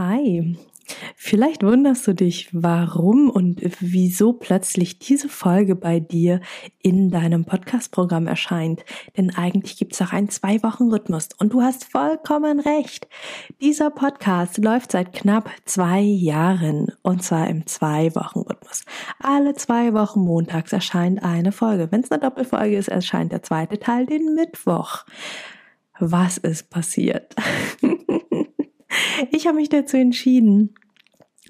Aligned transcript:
Hi. 0.00 0.56
Vielleicht 1.14 1.62
wunderst 1.62 2.06
du 2.06 2.14
dich, 2.14 2.48
warum 2.52 3.28
und 3.28 3.60
wieso 3.80 4.32
plötzlich 4.32 4.98
diese 4.98 5.28
Folge 5.28 5.76
bei 5.76 6.00
dir 6.00 6.40
in 6.80 7.10
deinem 7.10 7.44
Podcast-Programm 7.44 8.26
erscheint. 8.26 8.82
Denn 9.18 9.28
eigentlich 9.36 9.76
gibt 9.76 9.92
es 9.92 10.00
auch 10.00 10.14
einen 10.14 10.30
Zwei-Wochen-Rhythmus 10.30 11.28
und 11.36 11.52
du 11.52 11.60
hast 11.60 11.84
vollkommen 11.84 12.60
recht. 12.60 13.08
Dieser 13.60 13.90
Podcast 13.90 14.56
läuft 14.56 14.92
seit 14.92 15.12
knapp 15.12 15.50
zwei 15.66 16.00
Jahren 16.00 16.90
und 17.02 17.22
zwar 17.22 17.48
im 17.48 17.66
Zwei-Wochen-Rhythmus. 17.66 18.86
Alle 19.18 19.52
zwei 19.52 19.92
Wochen 19.92 20.20
montags 20.20 20.72
erscheint 20.72 21.22
eine 21.22 21.52
Folge. 21.52 21.88
Wenn 21.92 22.00
es 22.00 22.10
eine 22.10 22.22
Doppelfolge 22.22 22.78
ist, 22.78 22.88
erscheint 22.88 23.32
der 23.32 23.42
zweite 23.42 23.78
Teil 23.78 24.06
den 24.06 24.34
Mittwoch. 24.34 25.04
Was 25.98 26.38
ist 26.38 26.70
passiert? 26.70 27.36
Ich 29.30 29.46
habe 29.46 29.56
mich 29.56 29.68
dazu 29.68 29.96
entschieden, 29.96 30.74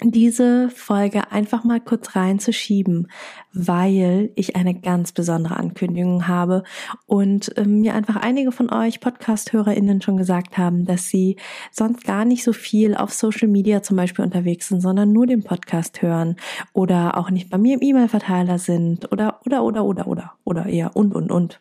diese 0.02 0.70
Folge 0.70 1.30
einfach 1.30 1.64
mal 1.64 1.80
kurz 1.80 2.16
reinzuschieben, 2.16 3.08
weil 3.52 4.30
ich 4.34 4.56
eine 4.56 4.74
ganz 4.74 5.12
besondere 5.12 5.56
Ankündigung 5.56 6.26
habe 6.26 6.62
und 7.06 7.56
äh, 7.58 7.64
mir 7.64 7.94
einfach 7.94 8.16
einige 8.16 8.52
von 8.52 8.72
euch 8.72 9.00
Podcast-HörerInnen 9.00 10.00
schon 10.00 10.16
gesagt 10.16 10.56
haben, 10.56 10.86
dass 10.86 11.08
sie 11.08 11.36
sonst 11.70 12.04
gar 12.04 12.24
nicht 12.24 12.44
so 12.44 12.52
viel 12.52 12.94
auf 12.94 13.12
Social 13.12 13.48
Media 13.48 13.82
zum 13.82 13.96
Beispiel 13.96 14.24
unterwegs 14.24 14.68
sind, 14.68 14.80
sondern 14.80 15.12
nur 15.12 15.26
den 15.26 15.42
Podcast 15.42 16.00
hören 16.02 16.36
oder 16.72 17.18
auch 17.18 17.30
nicht 17.30 17.50
bei 17.50 17.58
mir 17.58 17.74
im 17.74 17.82
E-Mail-Verteiler 17.82 18.58
sind 18.58 19.12
oder, 19.12 19.40
oder, 19.44 19.64
oder, 19.64 19.84
oder, 19.84 20.06
oder, 20.06 20.32
oder 20.44 20.66
eher 20.66 20.96
und, 20.96 21.14
und, 21.14 21.30
und. 21.30 21.60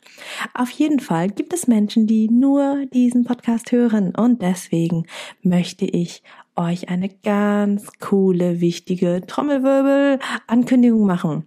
Auf 0.53 0.70
jeden 0.70 0.99
Fall 0.99 1.29
gibt 1.29 1.53
es 1.53 1.67
Menschen, 1.67 2.07
die 2.07 2.29
nur 2.29 2.85
diesen 2.93 3.26
Podcast 3.26 3.71
hören 3.71 4.15
und 4.15 4.41
deswegen 4.41 5.05
möchte 5.41 5.85
ich 5.85 6.23
euch 6.59 6.90
eine 6.90 7.09
ganz 7.09 7.91
coole, 7.99 8.62
wichtige 8.62 9.23
Trommelwirbel-Ankündigung 9.26 11.05
machen. 11.05 11.46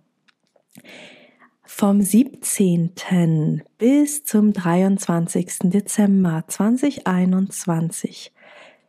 Vom 1.65 2.01
17. 2.03 3.63
bis 3.79 4.25
zum 4.25 4.53
23. 4.53 5.71
Dezember 5.71 6.45
2021 6.47 8.33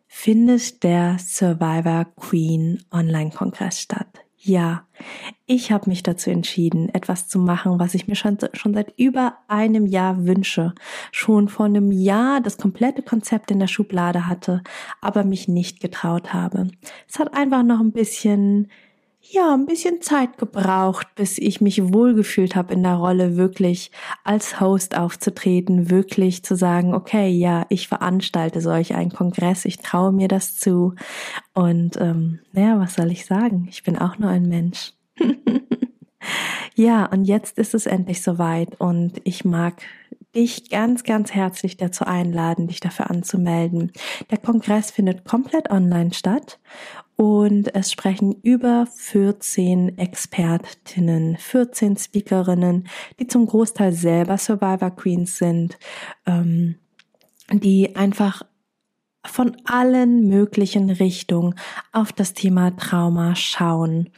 findet 0.07 0.83
der 0.83 1.17
Survivor 1.19 2.05
Queen 2.15 2.83
Online-Kongress 2.91 3.79
statt. 3.79 4.22
Ja, 4.45 4.85
ich 5.45 5.71
habe 5.71 5.89
mich 5.89 6.03
dazu 6.03 6.29
entschieden, 6.29 6.89
etwas 6.89 7.29
zu 7.29 7.39
machen, 7.39 7.79
was 7.79 7.93
ich 7.95 8.09
mir 8.09 8.15
schon, 8.15 8.37
schon 8.51 8.73
seit 8.73 8.93
über 8.99 9.37
einem 9.47 9.85
Jahr 9.85 10.25
wünsche. 10.25 10.73
Schon 11.13 11.47
vor 11.47 11.67
einem 11.67 11.93
Jahr 11.93 12.41
das 12.41 12.57
komplette 12.57 13.03
Konzept 13.03 13.51
in 13.51 13.59
der 13.59 13.67
Schublade 13.67 14.27
hatte, 14.27 14.61
aber 14.99 15.23
mich 15.23 15.47
nicht 15.47 15.79
getraut 15.79 16.33
habe. 16.33 16.67
Es 17.07 17.19
hat 17.19 17.33
einfach 17.33 17.63
noch 17.63 17.79
ein 17.79 17.93
bisschen 17.93 18.69
ja, 19.25 19.53
ein 19.53 19.65
bisschen 19.65 20.01
Zeit 20.01 20.37
gebraucht, 20.37 21.07
bis 21.15 21.37
ich 21.37 21.61
mich 21.61 21.93
wohlgefühlt 21.93 22.55
habe 22.55 22.73
in 22.73 22.83
der 22.83 22.95
Rolle, 22.95 23.37
wirklich 23.37 23.89
als 24.23 24.59
Host 24.59 24.97
aufzutreten, 24.97 25.89
wirklich 25.89 26.43
zu 26.43 26.55
sagen, 26.55 26.93
okay, 26.93 27.29
ja, 27.29 27.65
ich 27.69 27.87
veranstalte 27.87 28.59
solch 28.59 28.93
einen 28.95 29.11
Kongress, 29.11 29.65
ich 29.65 29.79
traue 29.79 30.11
mir 30.11 30.27
das 30.27 30.57
zu. 30.57 30.93
Und 31.53 31.97
ähm, 31.99 32.39
naja, 32.51 32.79
was 32.79 32.95
soll 32.95 33.11
ich 33.11 33.25
sagen? 33.25 33.67
Ich 33.69 33.83
bin 33.83 33.97
auch 33.97 34.19
nur 34.19 34.29
ein 34.29 34.43
Mensch. 34.43 34.93
ja, 36.75 37.05
und 37.05 37.23
jetzt 37.23 37.57
ist 37.57 37.73
es 37.73 37.85
endlich 37.85 38.21
soweit 38.21 38.79
und 38.79 39.21
ich 39.23 39.45
mag 39.45 39.81
dich 40.35 40.69
ganz, 40.69 41.03
ganz 41.03 41.33
herzlich 41.33 41.77
dazu 41.77 42.05
einladen, 42.05 42.67
dich 42.67 42.79
dafür 42.79 43.09
anzumelden. 43.09 43.91
Der 44.31 44.37
Kongress 44.37 44.91
findet 44.91 45.25
komplett 45.25 45.69
online 45.69 46.13
statt 46.13 46.59
und 47.15 47.73
es 47.75 47.91
sprechen 47.91 48.35
über 48.41 48.87
14 48.87 49.97
Expertinnen, 49.97 51.37
14 51.37 51.97
Speakerinnen, 51.97 52.87
die 53.19 53.27
zum 53.27 53.45
Großteil 53.45 53.93
selber 53.93 54.37
Survivor 54.37 54.91
Queens 54.91 55.37
sind, 55.37 55.77
ähm, 56.25 56.75
die 57.51 57.95
einfach 57.95 58.43
von 59.25 59.55
allen 59.65 60.27
möglichen 60.27 60.89
Richtungen 60.89 61.55
auf 61.91 62.11
das 62.11 62.33
Thema 62.33 62.75
Trauma 62.75 63.35
schauen. 63.35 64.09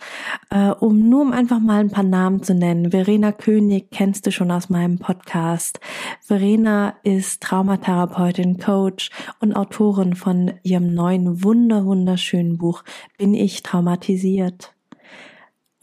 Äh, 0.50 0.70
um 0.72 1.10
nur 1.10 1.22
um 1.22 1.32
einfach 1.32 1.60
mal 1.60 1.80
ein 1.80 1.92
paar 1.92 2.04
Namen 2.04 2.44
zu 2.44 2.54
nennen. 2.54 2.92
Verena 2.92 3.32
König 3.32 3.92
kennst 3.92 4.26
du 4.26 4.32
schon 4.32 4.52
aus 4.52 4.70
meinem 4.70 5.00
Podcast. 5.00 5.80
Verena 6.22 6.96
ist 7.04 7.42
Traumatherapeutin, 7.42 8.58
Coach 8.58 9.10
und 9.40 9.56
Autorin 9.56 10.16
von 10.16 10.54
ihrem 10.64 10.94
neuen 10.94 11.44
wunder 11.44 11.86
wunderschönen 11.86 12.58
Buch 12.58 12.84
Bin 13.18 13.34
ich 13.34 13.64
traumatisiert? 13.64 14.75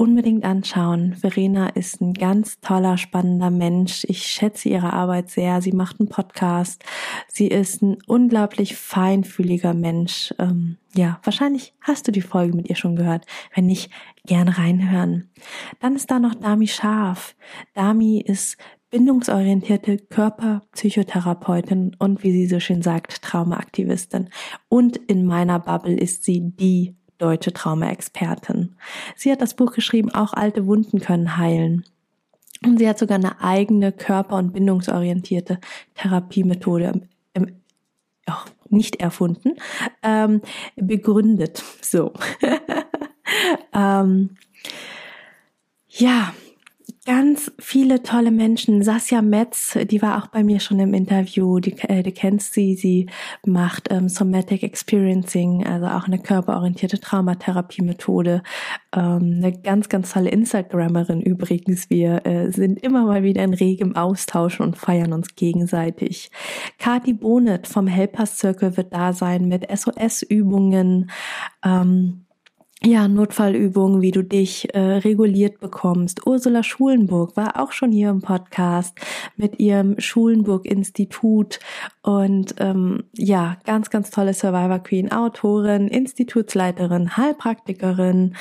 Unbedingt 0.02 0.42
anschauen. 0.42 1.14
Verena 1.14 1.68
ist 1.68 2.00
ein 2.00 2.12
ganz 2.12 2.58
toller, 2.58 2.98
spannender 2.98 3.50
Mensch. 3.50 4.04
Ich 4.08 4.26
schätze 4.26 4.68
ihre 4.68 4.92
Arbeit 4.92 5.30
sehr. 5.30 5.62
Sie 5.62 5.70
macht 5.70 6.00
einen 6.00 6.08
Podcast. 6.08 6.82
Sie 7.28 7.46
ist 7.46 7.82
ein 7.82 7.98
unglaublich 8.08 8.74
feinfühliger 8.74 9.74
Mensch. 9.74 10.34
Ähm, 10.40 10.76
ja, 10.96 11.20
wahrscheinlich 11.22 11.74
hast 11.80 12.08
du 12.08 12.10
die 12.10 12.20
Folge 12.20 12.56
mit 12.56 12.68
ihr 12.68 12.74
schon 12.74 12.96
gehört. 12.96 13.26
Wenn 13.54 13.66
nicht, 13.66 13.92
gerne 14.26 14.58
reinhören. 14.58 15.30
Dann 15.78 15.94
ist 15.94 16.10
da 16.10 16.18
noch 16.18 16.34
Dami 16.34 16.66
Scharf. 16.66 17.36
Dami 17.74 18.20
ist 18.20 18.56
bindungsorientierte 18.90 19.98
Körperpsychotherapeutin 19.98 21.94
und 22.00 22.24
wie 22.24 22.32
sie 22.32 22.48
so 22.48 22.58
schön 22.58 22.82
sagt, 22.82 23.22
Traumaaktivistin. 23.22 24.30
Und 24.68 24.96
in 24.96 25.24
meiner 25.24 25.60
Bubble 25.60 25.94
ist 25.94 26.24
sie 26.24 26.40
die 26.42 26.96
deutsche 27.22 27.52
Trauma-Expertin. 27.52 28.76
Sie 29.16 29.30
hat 29.30 29.40
das 29.40 29.54
Buch 29.54 29.72
geschrieben, 29.72 30.10
auch 30.10 30.32
alte 30.32 30.66
Wunden 30.66 31.00
können 31.00 31.36
heilen. 31.36 31.84
Und 32.64 32.78
sie 32.78 32.88
hat 32.88 32.98
sogar 32.98 33.18
eine 33.18 33.40
eigene 33.40 33.92
körper- 33.92 34.36
und 34.36 34.52
bindungsorientierte 34.52 35.58
Therapiemethode 35.94 37.02
ähm, 37.34 37.60
oh, 38.28 38.50
nicht 38.68 38.96
erfunden, 38.96 39.56
ähm, 40.02 40.42
begründet. 40.76 41.62
So. 41.80 42.12
ähm, 43.74 44.36
ja, 45.88 46.34
ganz 47.04 47.50
viele 47.58 48.02
tolle 48.02 48.30
Menschen. 48.30 48.82
Sasja 48.82 49.22
Metz, 49.22 49.76
die 49.90 50.00
war 50.02 50.22
auch 50.22 50.28
bei 50.28 50.44
mir 50.44 50.60
schon 50.60 50.78
im 50.78 50.94
Interview. 50.94 51.58
Die, 51.58 51.72
äh, 51.88 52.02
du 52.02 52.12
kennst 52.12 52.54
sie. 52.54 52.76
Sie 52.76 53.08
macht 53.44 53.90
ähm, 53.90 54.08
Somatic 54.08 54.62
Experiencing, 54.62 55.66
also 55.66 55.86
auch 55.86 56.06
eine 56.06 56.20
körperorientierte 56.20 57.00
Traumatherapie-Methode. 57.00 58.42
Ähm, 58.94 59.40
eine 59.42 59.52
ganz, 59.52 59.88
ganz 59.88 60.12
tolle 60.12 60.30
Instagrammerin 60.30 61.20
übrigens. 61.20 61.90
Wir 61.90 62.24
äh, 62.24 62.52
sind 62.52 62.80
immer 62.80 63.04
mal 63.04 63.24
wieder 63.24 63.42
in 63.42 63.54
regem 63.54 63.96
Austausch 63.96 64.60
und 64.60 64.76
feiern 64.76 65.12
uns 65.12 65.34
gegenseitig. 65.34 66.30
Kati 66.78 67.14
Bonet 67.14 67.66
vom 67.66 67.88
Helpers 67.88 68.38
Circle 68.38 68.76
wird 68.76 68.92
da 68.92 69.12
sein 69.12 69.48
mit 69.48 69.66
SOS-Übungen. 69.68 71.10
Ähm, 71.64 72.21
ja, 72.84 73.06
Notfallübungen, 73.06 74.00
wie 74.00 74.10
du 74.10 74.24
dich 74.24 74.74
äh, 74.74 74.80
reguliert 74.80 75.60
bekommst. 75.60 76.26
Ursula 76.26 76.62
Schulenburg 76.62 77.36
war 77.36 77.60
auch 77.60 77.72
schon 77.72 77.92
hier 77.92 78.10
im 78.10 78.20
Podcast 78.22 78.98
mit 79.36 79.60
ihrem 79.60 80.00
Schulenburg-Institut 80.00 81.60
und 82.02 82.56
ähm, 82.58 83.04
ja, 83.16 83.56
ganz, 83.64 83.90
ganz 83.90 84.10
tolle 84.10 84.34
Survivor 84.34 84.80
Queen, 84.80 85.12
Autorin, 85.12 85.86
Institutsleiterin, 85.86 87.16
Heilpraktikerin. 87.16 88.34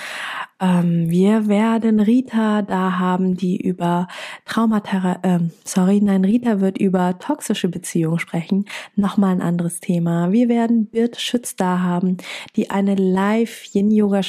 Ähm, 0.60 1.10
wir 1.10 1.48
werden 1.48 2.00
Rita 2.00 2.64
da 2.64 2.98
haben, 2.98 3.36
die 3.36 3.58
über 3.58 4.08
Traumatherapie, 4.46 5.20
ähm, 5.28 5.52
sorry, 5.66 6.02
nein, 6.02 6.26
Rita 6.26 6.60
wird 6.60 6.80
über 6.80 7.20
toxische 7.20 7.68
Beziehungen 7.68 8.20
sprechen. 8.20 8.66
Nochmal 8.96 9.34
ein 9.34 9.42
anderes 9.42 9.80
Thema. 9.80 10.32
Wir 10.32 10.50
werden 10.50 10.88
Birte 10.88 11.20
Schütz 11.20 11.56
da 11.56 11.80
haben, 11.80 12.18
die 12.56 12.72
eine 12.72 12.96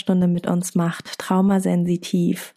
Live-Yin-Yoga-Stunde 0.02 0.26
mit 0.26 0.46
uns 0.46 0.74
macht, 0.74 1.18
traumasensitiv. 1.18 2.54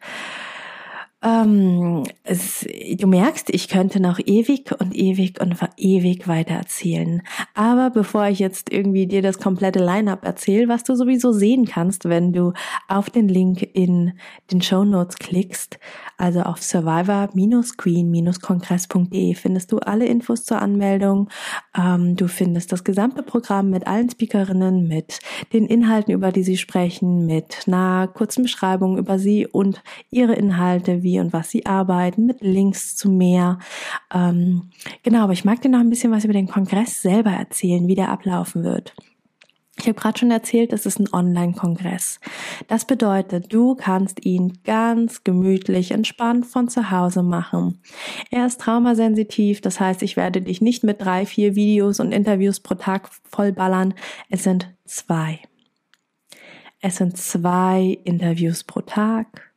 Ähm, 1.23 2.03
es, 2.23 2.67
du 2.97 3.07
merkst, 3.07 3.49
ich 3.49 3.67
könnte 3.67 3.99
noch 3.99 4.19
ewig 4.19 4.71
und 4.79 4.95
ewig 4.95 5.41
und 5.41 5.57
ewig 5.77 6.27
weiter 6.27 6.53
erzählen. 6.53 7.23
Aber 7.55 7.89
bevor 7.89 8.27
ich 8.27 8.37
jetzt 8.39 8.71
irgendwie 8.71 9.07
dir 9.07 9.23
das 9.23 9.39
komplette 9.39 9.83
Line-up 9.83 10.23
erzähle, 10.23 10.67
was 10.67 10.83
du 10.83 10.93
sowieso 10.95 11.31
sehen 11.31 11.65
kannst, 11.65 12.05
wenn 12.05 12.31
du 12.31 12.53
auf 12.87 13.09
den 13.09 13.27
Link 13.27 13.67
in 13.73 14.13
den 14.51 14.61
Show 14.61 14.83
Notes 14.83 15.17
klickst, 15.17 15.79
also 16.17 16.41
auf 16.41 16.61
survivor-queen-kongress.de 16.61 19.33
findest 19.33 19.71
du 19.71 19.79
alle 19.79 20.05
Infos 20.05 20.45
zur 20.45 20.61
Anmeldung. 20.61 21.29
Ähm, 21.75 22.15
du 22.15 22.27
findest 22.27 22.71
das 22.71 22.83
gesamte 22.83 23.23
Programm 23.23 23.71
mit 23.71 23.87
allen 23.87 24.11
Speakerinnen, 24.11 24.87
mit 24.87 25.21
den 25.53 25.65
Inhalten, 25.65 26.13
über 26.13 26.31
die 26.31 26.43
sie 26.43 26.57
sprechen, 26.57 27.25
mit 27.25 27.63
einer 27.65 28.07
kurzen 28.07 28.43
Beschreibung 28.43 28.99
über 28.99 29.17
sie 29.17 29.47
und 29.47 29.81
ihre 30.11 30.33
Inhalte, 30.33 31.01
wie 31.01 31.14
und 31.19 31.33
was 31.33 31.49
sie 31.49 31.65
arbeiten, 31.65 32.25
mit 32.25 32.41
Links 32.41 32.95
zu 32.95 33.09
mehr. 33.09 33.59
Ähm, 34.13 34.69
genau, 35.03 35.23
aber 35.23 35.33
ich 35.33 35.45
mag 35.45 35.61
dir 35.61 35.69
noch 35.69 35.79
ein 35.79 35.89
bisschen 35.89 36.11
was 36.11 36.23
über 36.23 36.33
den 36.33 36.47
Kongress 36.47 37.01
selber 37.01 37.31
erzählen, 37.31 37.87
wie 37.87 37.95
der 37.95 38.09
ablaufen 38.09 38.63
wird. 38.63 38.93
Ich 39.77 39.87
habe 39.87 39.99
gerade 39.99 40.17
schon 40.17 40.31
erzählt, 40.31 40.71
es 40.71 40.85
ist 40.85 40.99
ein 40.99 41.13
Online-Kongress. 41.13 42.21
Das 42.67 42.85
bedeutet, 42.85 43.51
du 43.51 43.75
kannst 43.75 44.25
ihn 44.25 44.59
ganz 44.63 45.25
gemütlich, 45.25 45.91
entspannt 45.91 46.45
von 46.45 46.69
zu 46.69 46.91
Hause 46.91 47.23
machen. 47.23 47.81
Er 48.31 48.45
ist 48.45 48.61
traumasensitiv, 48.61 49.59
das 49.59 49.81
heißt, 49.81 50.01
ich 50.01 50.15
werde 50.15 50.41
dich 50.41 50.61
nicht 50.61 50.85
mit 50.85 51.01
drei, 51.01 51.25
vier 51.25 51.55
Videos 51.55 51.99
und 51.99 52.13
Interviews 52.13 52.61
pro 52.61 52.75
Tag 52.75 53.09
vollballern. 53.29 53.93
Es 54.29 54.43
sind 54.43 54.73
zwei. 54.85 55.41
Es 56.79 56.95
sind 56.97 57.17
zwei 57.17 57.97
Interviews 58.05 58.63
pro 58.63 58.79
Tag. 58.81 59.51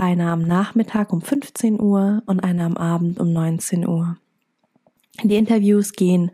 Einer 0.00 0.30
am 0.32 0.42
Nachmittag 0.42 1.12
um 1.12 1.20
15 1.20 1.80
Uhr 1.80 2.22
und 2.26 2.38
einer 2.38 2.66
am 2.66 2.76
Abend 2.76 3.18
um 3.18 3.32
19 3.32 3.86
Uhr. 3.86 4.16
Die 5.24 5.34
Interviews 5.34 5.92
gehen 5.92 6.30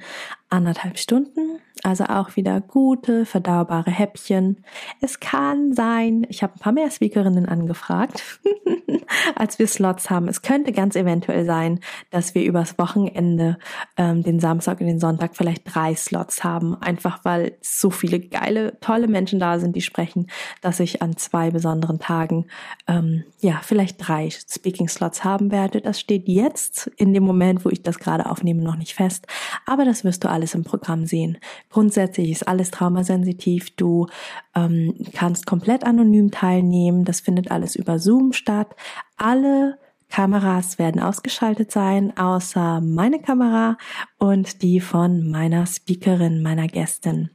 anderthalb 0.51 0.99
Stunden 0.99 1.44
also 1.85 2.05
auch 2.05 2.35
wieder 2.37 2.61
gute, 2.63 3.27
verdaubare 3.27 3.91
Häppchen. 3.91 4.65
Es 5.01 5.21
kann 5.21 5.75
sein, 5.75 6.27
ich 6.31 6.43
habe 6.43 6.55
ein 6.55 6.59
paar 6.59 6.73
mehr 6.73 6.91
Speakerinnen 6.91 7.47
angefragt, 7.47 8.41
als 9.37 9.59
wir 9.59 9.67
Slots 9.67 10.09
haben. 10.09 10.27
Es 10.29 10.41
könnte 10.41 10.73
ganz 10.73 10.97
eventuell 10.97 11.45
sein, 11.45 11.81
dass 12.11 12.35
wir 12.35 12.43
übers 12.45 12.79
Wochenende 12.79 13.59
ähm, 13.99 14.23
den 14.23 14.41
Samstag 14.41 14.81
und 14.81 14.87
den 14.87 14.99
Sonntag 14.99 15.37
vielleicht 15.37 15.63
drei 15.75 15.95
Slots 15.95 16.43
haben. 16.43 16.75
Einfach 16.81 17.21
weil 17.25 17.57
so 17.61 17.91
viele 17.91 18.19
geile, 18.19 18.81
tolle 18.81 19.07
Menschen 19.07 19.39
da 19.39 19.59
sind, 19.59 19.77
die 19.77 19.83
sprechen, 19.83 20.29
dass 20.63 20.81
ich 20.81 21.03
an 21.03 21.19
zwei 21.19 21.51
besonderen 21.51 21.99
Tagen 21.99 22.47
ähm, 22.89 23.25
ja 23.41 23.61
vielleicht 23.63 24.09
drei 24.09 24.31
Speaking-Slots 24.31 25.23
haben 25.23 25.53
werde. 25.53 25.83
Das 25.83 26.01
steht 26.01 26.29
jetzt 26.29 26.91
in 26.97 27.13
dem 27.13 27.25
Moment, 27.25 27.65
wo 27.67 27.69
ich 27.69 27.83
das 27.83 27.99
gerade 27.99 28.31
aufnehme, 28.31 28.63
noch 28.63 28.77
nicht 28.77 28.95
fest. 28.95 29.27
Aber 29.67 29.85
das 29.85 30.03
wirst 30.03 30.25
du 30.25 30.31
alles 30.31 30.55
im 30.55 30.65
Programm 30.65 31.05
sehen. 31.05 31.37
Grundsätzlich 31.75 32.31
ist 32.31 32.47
alles 32.47 32.71
traumasensitiv. 32.71 33.75
Du 33.75 34.07
ähm, 34.55 34.95
kannst 35.13 35.45
komplett 35.45 35.83
anonym 35.83 36.31
teilnehmen. 36.31 37.05
Das 37.05 37.19
findet 37.19 37.51
alles 37.51 37.75
über 37.75 37.99
Zoom 37.99 38.33
statt. 38.33 38.77
Alle 39.17 39.77
Kameras 40.09 40.79
werden 40.79 41.01
ausgeschaltet 41.01 41.73
sein, 41.73 42.17
außer 42.17 42.81
meine 42.81 43.21
Kamera 43.21 43.77
und 44.19 44.63
die 44.63 44.79
von 44.79 45.29
meiner 45.29 45.67
Speakerin, 45.67 46.43
meiner 46.43 46.69
Gästin. 46.69 47.31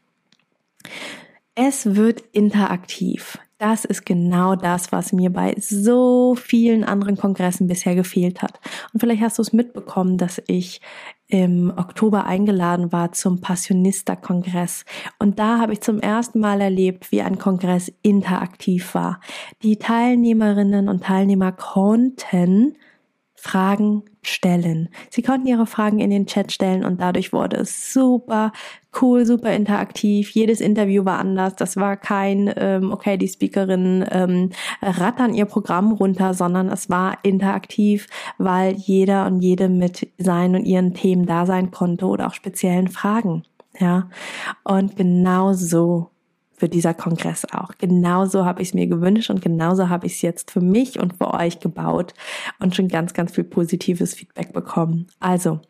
Es 1.53 1.97
wird 1.97 2.21
interaktiv. 2.31 3.39
Das 3.59 3.83
ist 3.83 4.06
genau 4.06 4.56
das, 4.56 4.94
was 4.94 5.11
mir 5.11 5.31
bei 5.31 5.53
so 5.59 6.33
vielen 6.35 6.85
anderen 6.85 7.17
Kongressen 7.17 7.67
bisher 7.67 7.94
gefehlt 7.94 8.41
hat. 8.41 8.57
Und 8.94 9.01
vielleicht 9.01 9.21
hast 9.21 9.38
du 9.38 9.41
es 9.41 9.51
mitbekommen, 9.51 10.17
dass 10.17 10.41
ich 10.47 10.79
im 11.27 11.71
Oktober 11.75 12.25
eingeladen 12.25 12.94
war 12.94 13.11
zum 13.11 13.41
Passionista-Kongress. 13.41 14.85
Und 15.19 15.39
da 15.39 15.59
habe 15.59 15.73
ich 15.73 15.81
zum 15.81 16.00
ersten 16.00 16.39
Mal 16.39 16.61
erlebt, 16.61 17.11
wie 17.11 17.21
ein 17.21 17.38
Kongress 17.38 17.91
interaktiv 18.01 18.95
war. 18.95 19.19
Die 19.62 19.77
Teilnehmerinnen 19.77 20.88
und 20.88 21.03
Teilnehmer 21.03 21.51
konnten 21.51 22.77
Fragen 23.35 24.03
stellen. 24.21 24.89
Sie 25.10 25.21
konnten 25.21 25.48
ihre 25.48 25.66
Fragen 25.66 26.00
in 26.00 26.10
den 26.10 26.25
Chat 26.25 26.51
stellen 26.51 26.83
und 26.83 27.00
dadurch 27.00 27.31
wurde 27.31 27.57
es 27.57 27.94
super 27.94 28.51
cool, 29.01 29.25
super 29.25 29.54
interaktiv. 29.54 30.31
Jedes 30.31 30.62
Interview 30.62 31.06
war 31.06 31.19
anders. 31.19 31.56
Das 31.56 31.77
war 31.77 31.95
kein, 31.95 32.51
ähm, 32.57 32.92
okay, 32.92 33.18
die 33.18 33.27
Speakerin 33.27 34.06
ähm, 34.12 34.50
rattern 34.81 35.33
ihr 35.33 35.45
Programm 35.45 35.92
runter, 35.92 36.33
sondern 36.33 36.69
es 36.69 36.89
war 36.89 37.18
interaktiv, 37.24 38.07
weil 38.38 38.74
jeder 38.75 39.25
und 39.27 39.42
jede 39.42 39.69
mit 39.69 40.07
seinen 40.18 40.56
und 40.56 40.65
ihren 40.65 40.94
Themen 40.94 41.25
da 41.25 41.45
sein 41.45 41.72
konnte 41.72 42.06
oder 42.06 42.27
auch 42.27 42.33
speziellen 42.33 42.88
Fragen. 42.88 43.44
Ja, 43.80 44.10
und 44.63 44.98
genau 44.98 45.54
so 45.54 46.10
für 46.59 46.69
dieser 46.69 46.94
Kongress 46.94 47.45
auch. 47.51 47.71
Genauso 47.77 48.45
habe 48.45 48.61
ich 48.61 48.69
es 48.69 48.73
mir 48.73 48.88
gewünscht 48.88 49.29
und 49.29 49.41
genauso 49.41 49.89
habe 49.89 50.07
ich 50.07 50.13
es 50.15 50.21
jetzt 50.21 50.51
für 50.51 50.61
mich 50.61 51.00
und 51.00 51.17
für 51.17 51.33
euch 51.33 51.59
gebaut 51.59 52.13
und 52.59 52.75
schon 52.75 52.89
ganz, 52.89 53.13
ganz 53.13 53.31
viel 53.31 53.45
positives 53.45 54.13
Feedback 54.13 54.53
bekommen. 54.53 55.07
Also, 55.19 55.61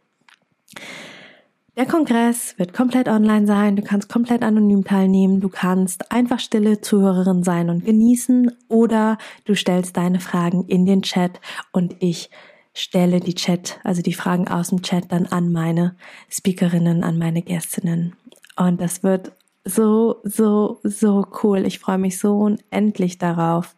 der 1.77 1.85
Kongress 1.85 2.55
wird 2.57 2.73
komplett 2.73 3.07
online 3.07 3.47
sein, 3.47 3.77
du 3.77 3.81
kannst 3.83 4.09
komplett 4.09 4.41
anonym 4.41 4.83
teilnehmen, 4.83 5.39
du 5.39 5.47
kannst 5.47 6.11
einfach 6.11 6.39
stille 6.39 6.81
Zuhörerin 6.81 7.43
sein 7.43 7.69
und 7.69 7.85
genießen 7.85 8.51
oder 8.67 9.17
du 9.45 9.55
stellst 9.55 9.95
deine 9.95 10.19
Fragen 10.19 10.65
in 10.65 10.85
den 10.85 11.03
Chat 11.03 11.39
und 11.71 11.95
ich 11.99 12.29
stelle 12.73 13.19
die 13.19 13.35
Chat, 13.35 13.79
also 13.83 14.01
die 14.01 14.13
Fragen 14.13 14.47
aus 14.47 14.69
dem 14.69 14.81
Chat 14.81 15.11
dann 15.11 15.25
an 15.27 15.51
meine 15.51 15.95
Speakerinnen, 16.29 17.03
an 17.03 17.17
meine 17.17 17.41
Gästinnen. 17.41 18.15
Und 18.57 18.81
das 18.81 19.03
wird 19.03 19.31
so, 19.65 20.21
so, 20.23 20.79
so 20.83 21.25
cool. 21.43 21.65
Ich 21.65 21.79
freue 21.79 21.97
mich 21.97 22.19
so 22.19 22.37
unendlich 22.37 23.17
darauf, 23.17 23.75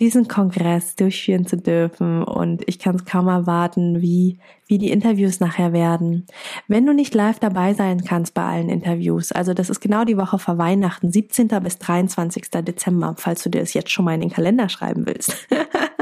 diesen 0.00 0.26
Kongress 0.26 0.96
durchführen 0.96 1.46
zu 1.46 1.56
dürfen 1.56 2.24
und 2.24 2.62
ich 2.66 2.78
kann 2.78 2.96
es 2.96 3.04
kaum 3.04 3.28
erwarten, 3.28 4.02
wie, 4.02 4.38
wie 4.66 4.78
die 4.78 4.90
Interviews 4.90 5.38
nachher 5.38 5.72
werden. 5.72 6.26
Wenn 6.66 6.84
du 6.84 6.92
nicht 6.92 7.14
live 7.14 7.38
dabei 7.38 7.74
sein 7.74 8.02
kannst 8.04 8.34
bei 8.34 8.42
allen 8.42 8.68
Interviews, 8.68 9.30
also 9.30 9.54
das 9.54 9.70
ist 9.70 9.80
genau 9.80 10.04
die 10.04 10.16
Woche 10.16 10.38
vor 10.38 10.58
Weihnachten, 10.58 11.12
17. 11.12 11.48
bis 11.62 11.78
23. 11.78 12.50
Dezember, 12.50 13.14
falls 13.16 13.44
du 13.44 13.50
dir 13.50 13.60
das 13.60 13.74
jetzt 13.74 13.90
schon 13.90 14.04
mal 14.04 14.14
in 14.14 14.22
den 14.22 14.30
Kalender 14.30 14.68
schreiben 14.68 15.06
willst. 15.06 15.46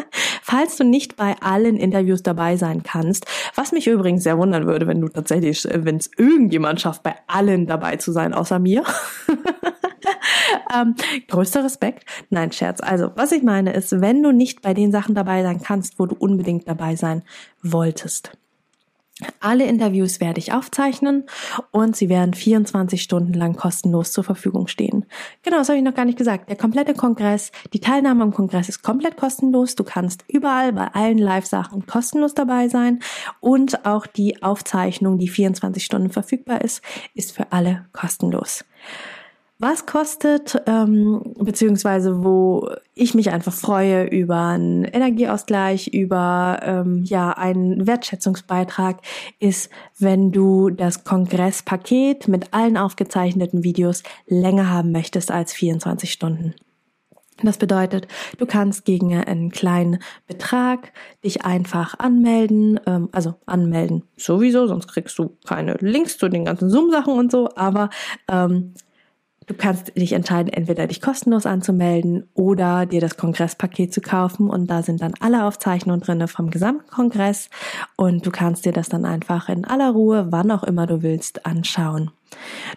Falls 0.52 0.76
du 0.76 0.84
nicht 0.84 1.16
bei 1.16 1.34
allen 1.40 1.78
Interviews 1.78 2.22
dabei 2.22 2.58
sein 2.58 2.82
kannst, 2.82 3.24
was 3.54 3.72
mich 3.72 3.86
übrigens 3.86 4.22
sehr 4.22 4.36
wundern 4.36 4.66
würde, 4.66 4.86
wenn 4.86 5.00
du 5.00 5.08
tatsächlich, 5.08 5.64
äh, 5.64 5.86
wenn 5.86 5.96
es 5.96 6.10
irgendjemand 6.18 6.78
schafft, 6.78 7.02
bei 7.02 7.14
allen 7.26 7.66
dabei 7.66 7.96
zu 7.96 8.12
sein, 8.12 8.34
außer 8.34 8.58
mir. 8.58 8.84
ähm, 10.76 10.94
größter 11.28 11.64
Respekt. 11.64 12.04
Nein, 12.28 12.52
Scherz. 12.52 12.82
Also, 12.82 13.12
was 13.14 13.32
ich 13.32 13.42
meine 13.42 13.72
ist, 13.72 14.02
wenn 14.02 14.22
du 14.22 14.30
nicht 14.30 14.60
bei 14.60 14.74
den 14.74 14.92
Sachen 14.92 15.14
dabei 15.14 15.42
sein 15.42 15.62
kannst, 15.62 15.98
wo 15.98 16.04
du 16.04 16.14
unbedingt 16.16 16.68
dabei 16.68 16.96
sein 16.96 17.22
wolltest, 17.62 18.36
alle 19.40 19.64
Interviews 19.64 20.20
werde 20.20 20.38
ich 20.38 20.52
aufzeichnen 20.52 21.24
und 21.70 21.96
sie 21.96 22.08
werden 22.08 22.34
24 22.34 23.02
Stunden 23.02 23.32
lang 23.32 23.56
kostenlos 23.56 24.12
zur 24.12 24.24
Verfügung 24.24 24.66
stehen. 24.66 25.06
Genau, 25.42 25.58
das 25.58 25.68
habe 25.68 25.78
ich 25.78 25.84
noch 25.84 25.94
gar 25.94 26.04
nicht 26.04 26.18
gesagt. 26.18 26.48
Der 26.48 26.56
komplette 26.56 26.94
Kongress, 26.94 27.52
die 27.72 27.80
Teilnahme 27.80 28.22
am 28.22 28.32
Kongress 28.32 28.68
ist 28.68 28.82
komplett 28.82 29.16
kostenlos. 29.16 29.74
Du 29.74 29.84
kannst 29.84 30.24
überall 30.28 30.72
bei 30.72 30.88
allen 30.88 31.18
Live-Sachen 31.18 31.86
kostenlos 31.86 32.34
dabei 32.34 32.68
sein 32.68 33.00
und 33.40 33.86
auch 33.86 34.06
die 34.06 34.42
Aufzeichnung, 34.42 35.18
die 35.18 35.28
24 35.28 35.84
Stunden 35.84 36.10
verfügbar 36.10 36.62
ist, 36.62 36.82
ist 37.14 37.32
für 37.32 37.52
alle 37.52 37.86
kostenlos 37.92 38.64
was 39.62 39.86
kostet, 39.86 40.60
ähm, 40.66 41.34
beziehungsweise 41.38 42.24
wo 42.24 42.68
ich 42.94 43.14
mich 43.14 43.30
einfach 43.30 43.52
freue 43.52 44.04
über 44.08 44.48
einen 44.48 44.82
Energieausgleich, 44.82 45.86
über 45.86 46.58
ähm, 46.62 47.04
ja 47.04 47.30
einen 47.30 47.86
Wertschätzungsbeitrag, 47.86 49.00
ist, 49.38 49.70
wenn 50.00 50.32
du 50.32 50.70
das 50.70 51.04
Kongresspaket 51.04 52.26
mit 52.26 52.52
allen 52.52 52.76
aufgezeichneten 52.76 53.62
Videos 53.62 54.02
länger 54.26 54.68
haben 54.68 54.90
möchtest 54.90 55.30
als 55.30 55.52
24 55.52 56.12
Stunden. 56.12 56.54
Das 57.44 57.56
bedeutet, 57.56 58.08
du 58.38 58.46
kannst 58.46 58.84
gegen 58.84 59.14
einen 59.14 59.50
kleinen 59.50 60.00
Betrag 60.26 60.92
dich 61.24 61.44
einfach 61.44 61.98
anmelden, 62.00 62.80
ähm, 62.86 63.10
also 63.12 63.34
anmelden 63.46 64.02
sowieso, 64.16 64.66
sonst 64.66 64.88
kriegst 64.88 65.16
du 65.20 65.36
keine 65.46 65.74
Links 65.74 66.18
zu 66.18 66.28
den 66.28 66.46
ganzen 66.46 66.68
Zoom-Sachen 66.68 67.14
und 67.14 67.30
so, 67.30 67.48
aber 67.54 67.90
ähm, 68.28 68.74
Du 69.52 69.58
kannst 69.58 69.94
dich 69.98 70.14
entscheiden, 70.14 70.50
entweder 70.50 70.86
dich 70.86 71.02
kostenlos 71.02 71.44
anzumelden 71.44 72.26
oder 72.32 72.86
dir 72.86 73.02
das 73.02 73.18
Kongresspaket 73.18 73.92
zu 73.92 74.00
kaufen 74.00 74.48
und 74.48 74.70
da 74.70 74.82
sind 74.82 75.02
dann 75.02 75.12
alle 75.20 75.44
Aufzeichnungen 75.44 76.00
drinne 76.00 76.26
vom 76.26 76.48
gesamten 76.48 76.90
Kongress 76.90 77.50
und 77.96 78.24
du 78.24 78.30
kannst 78.30 78.64
dir 78.64 78.72
das 78.72 78.88
dann 78.88 79.04
einfach 79.04 79.50
in 79.50 79.66
aller 79.66 79.90
Ruhe, 79.90 80.28
wann 80.30 80.50
auch 80.50 80.62
immer 80.62 80.86
du 80.86 81.02
willst, 81.02 81.44
anschauen. 81.44 82.10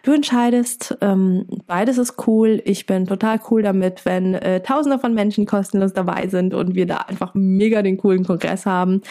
Du 0.04 0.14
entscheidest, 0.14 0.98
ähm, 1.02 1.46
beides 1.68 1.98
ist 1.98 2.28
cool. 2.28 2.62
Ich 2.66 2.86
bin 2.86 3.06
total 3.06 3.40
cool 3.50 3.64
damit, 3.64 4.06
wenn 4.06 4.36
äh, 4.36 4.62
Tausende 4.62 5.00
von 5.00 5.14
Menschen 5.14 5.46
kostenlos 5.46 5.94
dabei 5.94 6.28
sind 6.28 6.54
und 6.54 6.76
wir 6.76 6.86
da 6.86 6.98
einfach 6.98 7.34
mega 7.34 7.82
den 7.82 7.98
coolen 7.98 8.26
Kongress 8.26 8.66
haben. 8.66 9.02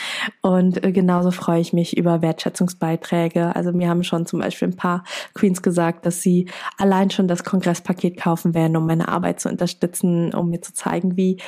Und 0.42 0.84
äh, 0.84 0.92
genauso 0.92 1.30
freue 1.30 1.60
ich 1.60 1.72
mich 1.72 1.96
über 1.96 2.22
Wertschätzungsbeiträge. 2.22 3.54
Also 3.56 3.72
mir 3.72 3.88
haben 3.88 4.04
schon 4.04 4.26
zum 4.26 4.40
Beispiel 4.40 4.68
ein 4.68 4.76
paar 4.76 5.04
Queens 5.34 5.62
gesagt, 5.62 6.06
dass 6.06 6.22
sie 6.22 6.48
allein 6.78 7.10
schon 7.10 7.28
das 7.28 7.44
Kongresspaket 7.44 8.16
kaufen 8.16 8.54
werden, 8.54 8.76
um 8.76 8.86
meine 8.86 9.08
Arbeit 9.08 9.40
zu 9.40 9.48
unterstützen, 9.48 10.34
um 10.34 10.50
mir 10.50 10.60
zu 10.60 10.72
zeigen, 10.74 11.16
wie 11.16 11.38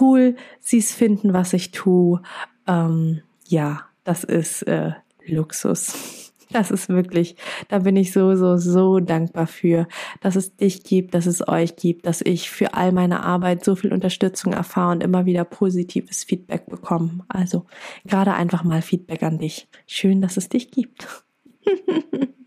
cool 0.00 0.36
sie 0.60 0.78
es 0.78 0.92
finden, 0.92 1.32
was 1.32 1.52
ich 1.52 1.70
tue. 1.70 2.20
Ähm, 2.66 3.22
ja, 3.46 3.80
das 4.04 4.24
ist 4.24 4.62
äh, 4.62 4.92
Luxus. 5.26 6.31
Das 6.52 6.70
ist 6.70 6.88
wirklich, 6.88 7.36
da 7.68 7.80
bin 7.80 7.96
ich 7.96 8.12
so, 8.12 8.34
so, 8.36 8.56
so 8.56 9.00
dankbar 9.00 9.46
für, 9.46 9.86
dass 10.20 10.36
es 10.36 10.56
dich 10.56 10.84
gibt, 10.84 11.14
dass 11.14 11.26
es 11.26 11.46
euch 11.46 11.76
gibt, 11.76 12.06
dass 12.06 12.20
ich 12.20 12.50
für 12.50 12.74
all 12.74 12.92
meine 12.92 13.22
Arbeit 13.24 13.64
so 13.64 13.74
viel 13.74 13.92
Unterstützung 13.92 14.52
erfahre 14.52 14.92
und 14.92 15.02
immer 15.02 15.26
wieder 15.26 15.44
positives 15.44 16.24
Feedback 16.24 16.66
bekomme. 16.66 17.24
Also 17.28 17.66
gerade 18.04 18.34
einfach 18.34 18.64
mal 18.64 18.82
Feedback 18.82 19.22
an 19.22 19.38
dich. 19.38 19.68
Schön, 19.86 20.20
dass 20.20 20.36
es 20.36 20.48
dich 20.48 20.70
gibt. 20.70 21.24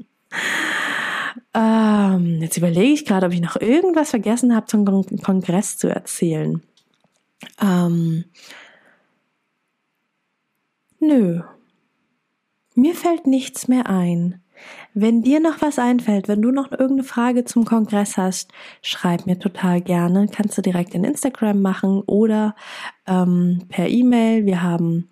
Ähm, 1.55 2.41
jetzt 2.41 2.57
überlege 2.57 2.91
ich 2.91 3.05
gerade, 3.05 3.27
ob 3.27 3.31
ich 3.31 3.39
noch 3.39 3.55
irgendwas 3.55 4.09
vergessen 4.09 4.53
habe, 4.53 4.65
zum 4.65 4.83
Kongress 5.21 5.77
zu 5.77 5.87
erzählen. 5.87 6.61
Ähm, 7.61 8.25
nö. 10.99 11.41
Mir 12.75 12.93
fällt 12.93 13.25
nichts 13.25 13.67
mehr 13.67 13.89
ein. 13.89 14.41
Wenn 14.93 15.21
dir 15.21 15.39
noch 15.39 15.61
was 15.61 15.79
einfällt, 15.79 16.27
wenn 16.27 16.41
du 16.41 16.51
noch 16.51 16.71
irgendeine 16.71 17.03
Frage 17.03 17.43
zum 17.45 17.65
Kongress 17.65 18.17
hast, 18.17 18.51
schreib 18.81 19.25
mir 19.25 19.39
total 19.39 19.81
gerne. 19.81 20.27
Kannst 20.31 20.57
du 20.57 20.61
direkt 20.61 20.93
in 20.93 21.03
Instagram 21.03 21.61
machen 21.61 22.01
oder 22.05 22.55
ähm, 23.07 23.63
per 23.69 23.87
E-Mail. 23.87 24.45
Wir 24.45 24.61
haben 24.61 25.09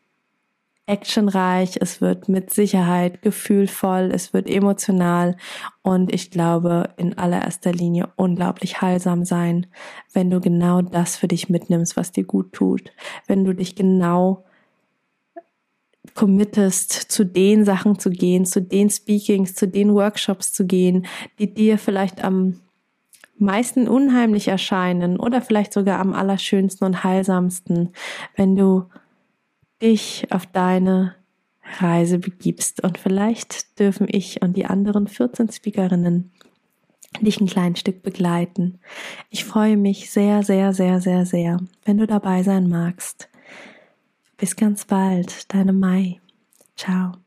actionreich, 0.86 1.78
es 1.80 2.00
wird 2.00 2.28
mit 2.28 2.50
Sicherheit 2.50 3.22
gefühlvoll, 3.22 4.10
es 4.12 4.34
wird 4.34 4.48
emotional 4.48 5.36
und 5.82 6.12
ich 6.12 6.30
glaube 6.30 6.90
in 6.98 7.16
allererster 7.16 7.72
Linie 7.72 8.10
unglaublich 8.16 8.82
heilsam 8.82 9.24
sein, 9.24 9.66
wenn 10.12 10.30
du 10.30 10.40
genau 10.40 10.82
das 10.82 11.16
für 11.16 11.28
dich 11.28 11.48
mitnimmst, 11.48 11.96
was 11.96 12.12
dir 12.12 12.24
gut 12.24 12.52
tut, 12.52 12.92
wenn 13.26 13.44
du 13.44 13.54
dich 13.54 13.76
genau 13.76 14.44
committest, 16.14 16.92
zu 16.92 17.24
den 17.24 17.64
Sachen 17.64 17.98
zu 17.98 18.10
gehen, 18.10 18.44
zu 18.44 18.60
den 18.60 18.90
Speakings, 18.90 19.54
zu 19.54 19.66
den 19.66 19.94
Workshops 19.94 20.52
zu 20.52 20.66
gehen, 20.66 21.06
die 21.38 21.52
dir 21.52 21.78
vielleicht 21.78 22.22
am 22.22 22.60
meisten 23.38 23.88
unheimlich 23.88 24.48
erscheinen 24.48 25.18
oder 25.18 25.40
vielleicht 25.40 25.72
sogar 25.72 25.98
am 25.98 26.12
allerschönsten 26.12 26.86
und 26.86 27.04
heilsamsten, 27.04 27.90
wenn 28.36 28.54
du 28.54 28.84
dich 29.84 30.26
auf 30.30 30.46
deine 30.46 31.14
Reise 31.78 32.18
begibst. 32.18 32.82
Und 32.82 32.98
vielleicht 32.98 33.78
dürfen 33.78 34.08
ich 34.10 34.42
und 34.42 34.56
die 34.56 34.66
anderen 34.66 35.06
14 35.06 35.52
Speakerinnen 35.52 36.32
dich 37.20 37.40
ein 37.40 37.46
kleines 37.46 37.80
Stück 37.80 38.02
begleiten. 38.02 38.80
Ich 39.30 39.44
freue 39.44 39.76
mich 39.76 40.10
sehr, 40.10 40.42
sehr, 40.42 40.72
sehr, 40.72 41.00
sehr, 41.00 41.26
sehr, 41.26 41.58
wenn 41.84 41.98
du 41.98 42.06
dabei 42.06 42.42
sein 42.42 42.68
magst. 42.68 43.28
Bis 44.36 44.56
ganz 44.56 44.84
bald, 44.84 45.52
deine 45.54 45.72
Mai. 45.72 46.20
Ciao. 46.76 47.23